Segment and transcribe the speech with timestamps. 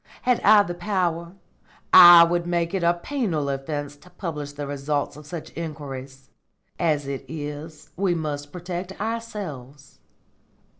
[0.23, 1.33] Had I the power,
[1.93, 6.31] I would make it a penal offence to publish the results of such inquiries.
[6.79, 9.99] As it is, we must protect ourselves.